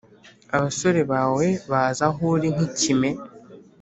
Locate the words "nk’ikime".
2.53-3.09